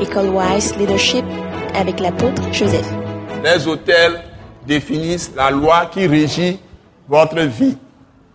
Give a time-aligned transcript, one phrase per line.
[0.00, 1.24] École Wise Leadership
[1.74, 2.86] avec l'apôtre Joseph.
[3.42, 4.22] Les hôtels
[4.66, 6.58] définissent la loi qui régit
[7.08, 7.76] votre vie.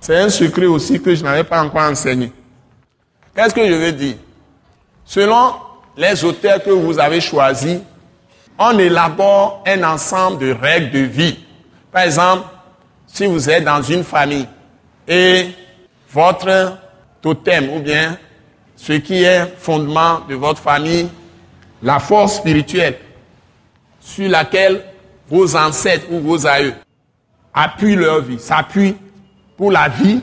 [0.00, 2.30] C'est un secret aussi que je n'avais pas encore enseigné.
[3.34, 4.16] Qu'est-ce que je veux dire?
[5.04, 5.54] Selon
[5.96, 7.78] les hôtels que vous avez choisis,
[8.58, 11.38] on élabore un ensemble de règles de vie.
[11.90, 12.44] Par exemple,
[13.06, 14.46] si vous êtes dans une famille
[15.08, 15.46] et
[16.12, 16.76] votre
[17.22, 18.18] totem ou bien
[18.76, 21.08] ce qui est fondement de votre famille,
[21.82, 22.96] la force spirituelle
[24.00, 24.84] sur laquelle
[25.28, 26.74] vos ancêtres ou vos aïeux
[27.52, 28.96] appuient leur vie, s'appuient
[29.56, 30.20] pour la vie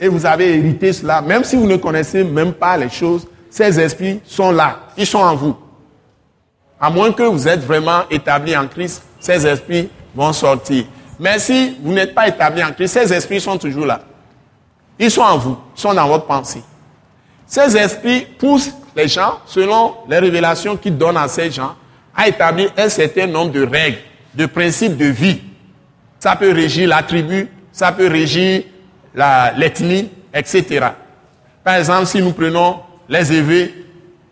[0.00, 3.80] et vous avez hérité cela, même si vous ne connaissez même pas les choses, ces
[3.80, 5.56] esprits sont là, ils sont en vous.
[6.80, 10.84] À moins que vous êtes vraiment établi en Christ, ces esprits vont sortir.
[11.18, 14.00] Mais si vous n'êtes pas établi en Christ, ces esprits sont toujours là.
[14.98, 16.62] Ils sont en vous, ils sont dans votre pensée.
[17.48, 21.74] Ces esprits poussent les gens, selon les révélations qu'ils donnent à ces gens,
[22.14, 23.98] à établir un certain nombre de règles,
[24.34, 25.40] de principes de vie.
[26.18, 28.64] Ça peut régir la tribu, ça peut régir
[29.56, 30.88] l'ethnie, etc.
[31.64, 33.72] Par exemple, si nous prenons les évêques,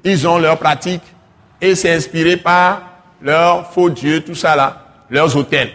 [0.04, 1.02] ils ont leurs pratiques
[1.60, 2.82] et c'est inspiré par
[3.22, 5.70] leurs faux dieux, tout ça là, leurs hôtels.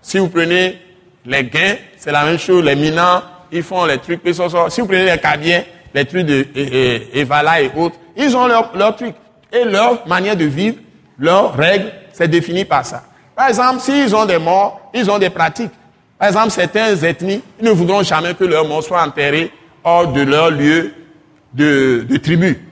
[0.00, 0.78] Si vous prenez
[1.26, 3.22] les gains, c'est la même chose, les minants,
[3.52, 4.20] ils font les trucs.
[4.24, 5.62] Si vous prenez les cabiens,
[5.94, 6.46] les trucs de
[7.14, 9.14] Evala et autres, ils ont leurs leur trucs.
[9.52, 10.78] Et leur manière de vivre,
[11.16, 13.04] leurs règles, c'est défini par ça.
[13.36, 15.70] Par exemple, s'ils ont des morts, ils ont des pratiques.
[16.18, 19.52] Par exemple, certaines ethnies, ne voudront jamais que leurs morts soient enterrés
[19.84, 20.92] hors de leur lieu
[21.52, 22.66] de, de tribu.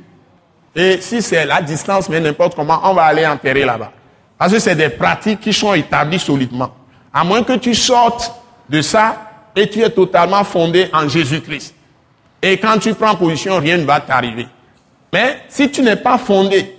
[0.75, 3.93] Et si c'est la distance, mais n'importe comment, on va aller enterrer là-bas.
[4.39, 6.71] Parce que c'est des pratiques qui sont établies solidement.
[7.15, 8.33] À moins que tu sortes
[8.69, 9.17] de ça
[9.55, 11.75] et tu es totalement fondé en Jésus-Christ.
[12.43, 14.49] Et quand tu prends position, rien ne va t'arriver.
[15.13, 16.75] Mais si tu n'es pas fondé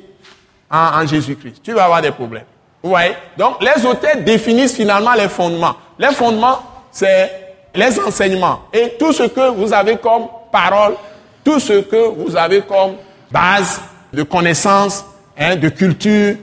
[0.70, 2.46] en, Jésus-Christ, tu vas avoir des problèmes.
[2.82, 3.14] Vous voyez?
[3.38, 5.76] Donc les hôtels définissent finalement les fondements.
[5.98, 6.60] Les fondements,
[6.92, 7.32] c'est
[7.74, 8.64] les enseignements.
[8.74, 10.96] Et tout ce que vous avez comme parole,
[11.44, 12.96] tout ce que vous avez comme
[13.32, 13.82] base
[14.12, 15.06] de connaissances,
[15.38, 16.36] hein, de culture,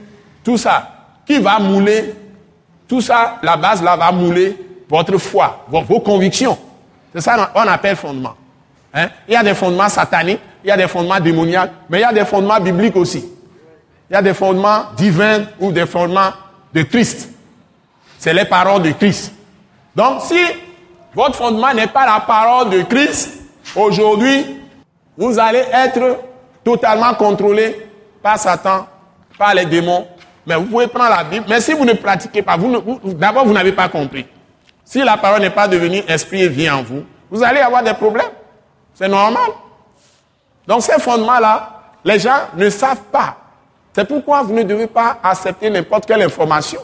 [0.43, 0.87] tout ça,
[1.25, 2.13] qui va mouler,
[2.87, 4.57] tout ça, la base là va mouler
[4.89, 6.57] votre foi, vos, convictions.
[7.13, 8.35] C'est ça qu'on appelle fondement.
[8.93, 9.07] Hein?
[9.27, 12.05] Il y a des fondements sataniques, il y a des fondements démoniaques, mais il y
[12.05, 13.23] a des fondements bibliques aussi.
[14.09, 16.31] Il y a des fondements divins ou des fondements
[16.73, 17.29] de Christ.
[18.19, 19.33] C'est les paroles de Christ.
[19.95, 20.39] Donc si
[21.13, 23.41] votre fondement n'est pas la parole de Christ,
[23.75, 24.59] aujourd'hui,
[25.17, 26.19] vous allez être
[26.63, 27.87] totalement contrôlé
[28.21, 28.87] par Satan,
[29.37, 30.07] par les démons.
[30.45, 32.57] Mais vous pouvez prendre la Bible, mais si vous ne pratiquez pas,
[33.03, 34.25] d'abord vous n'avez pas compris.
[34.83, 37.93] Si la parole n'est pas devenue esprit et vie en vous, vous allez avoir des
[37.93, 38.25] problèmes.
[38.93, 39.51] C'est normal.
[40.67, 43.37] Donc ces fondements-là, les gens ne savent pas.
[43.93, 46.81] C'est pourquoi vous ne devez pas accepter n'importe quelle information.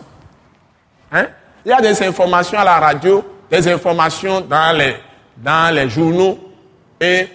[1.12, 1.28] Hein?
[1.66, 4.96] Il y a des informations à la radio, des informations dans les,
[5.38, 6.38] dans les journaux,
[7.00, 7.28] et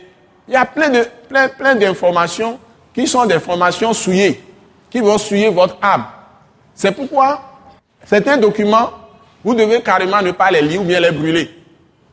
[0.49, 2.59] il y a plein de plein, plein d'informations
[2.95, 4.43] qui sont des informations souillées,
[4.91, 6.05] qui vont souiller votre âme.
[6.75, 7.41] C'est pourquoi
[8.05, 8.91] certains documents,
[9.43, 11.51] vous devez carrément ne pas les lire ou bien les brûler.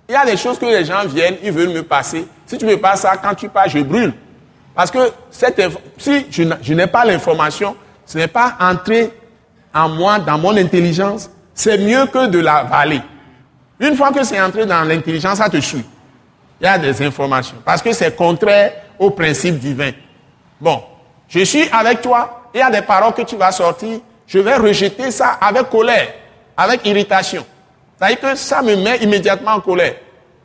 [0.08, 2.26] Il y a des choses que les gens viennent, ils veulent me passer.
[2.50, 4.12] Si tu me passes ça, quand tu pars, je brûle.
[4.74, 4.98] Parce que
[6.00, 7.76] si je n'ai pas l'information,
[8.08, 9.14] ce n'est pas entré
[9.72, 13.02] en moi, dans mon intelligence, c'est mieux que de la valer.
[13.80, 15.86] Une fois que c'est entré dans l'intelligence, ça te suit.
[16.60, 17.58] Il y a des informations.
[17.64, 19.92] Parce que c'est contraire au principe divin.
[20.60, 20.82] Bon,
[21.28, 24.56] je suis avec toi, il y a des paroles que tu vas sortir, je vais
[24.56, 26.08] rejeter ça avec colère,
[26.58, 27.46] avec irritation.
[27.96, 29.94] C'est-à-dire que ça me met immédiatement en colère.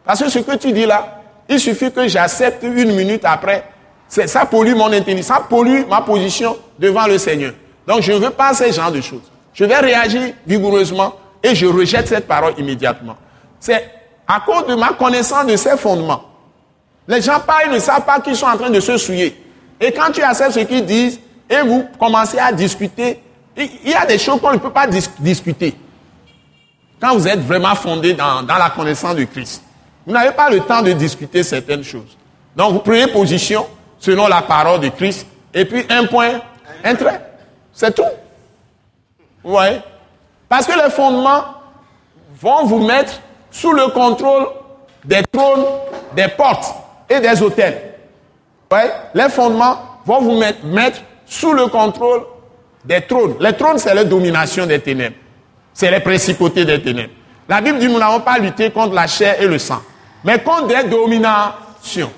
[0.04, 1.13] Parce que ce que tu dis là,
[1.48, 3.64] il suffit que j'accepte une minute après.
[4.08, 7.52] Ça pollue mon intelligence, ça pollue ma position devant le Seigneur.
[7.86, 9.30] Donc je ne veux pas ce genre de choses.
[9.52, 13.16] Je vais réagir vigoureusement et je rejette cette parole immédiatement.
[13.60, 13.90] C'est
[14.26, 16.22] à cause de ma connaissance de ces fondements.
[17.06, 19.36] Les gens parlent, ils ne savent pas qu'ils sont en train de se souiller.
[19.80, 23.20] Et quand tu acceptes ce qu'ils disent et vous commencez à discuter,
[23.56, 25.76] il y a des choses qu'on ne peut pas discuter
[27.04, 29.62] quand vous êtes vraiment fondé dans, la connaissance de Christ.
[30.06, 32.16] Vous n'avez pas le temps de discuter certaines choses.
[32.54, 33.66] Donc vous prenez position
[33.98, 36.40] selon la parole de Christ, et puis un point,
[36.84, 37.20] un trait.
[37.72, 38.02] C'est tout.
[39.42, 39.78] Vous voyez?
[40.48, 41.44] Parce que les fondements
[42.40, 43.20] vont vous mettre
[43.50, 44.46] sous le contrôle
[45.04, 45.64] des trônes,
[46.14, 46.74] des portes
[47.08, 47.94] et des hôtels.
[48.70, 48.90] Ouais?
[49.14, 52.22] Les fondements vont vous mettre, mettre sous le contrôle
[52.84, 53.36] des trônes.
[53.40, 55.16] Les trônes, c'est la domination des ténèbres.
[55.72, 57.12] C'est les principautés des ténèbres.
[57.48, 59.82] La Bible dit nous n'avons pas lutté contre la chair et le sang,
[60.24, 62.10] mais contre des dominations,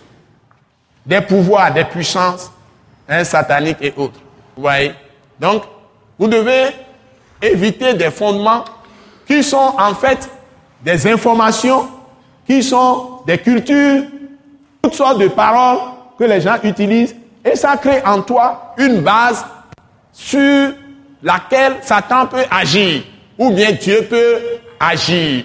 [1.05, 2.51] des pouvoirs, des puissances
[3.09, 4.21] hein, sataniques et autres.
[4.55, 4.95] Vous voyez?
[5.39, 5.65] Donc,
[6.19, 6.69] vous devez
[7.43, 8.65] éviter des fondements
[9.27, 10.31] qui sont en fait
[10.83, 11.89] des informations,
[12.47, 14.05] qui sont des cultures,
[14.83, 15.79] toutes sortes de paroles
[16.19, 19.45] que les gens utilisent, et ça crée en toi une base
[20.13, 20.73] sur
[21.23, 23.03] laquelle Satan peut agir,
[23.37, 24.41] ou bien Dieu peut
[24.79, 25.45] agir.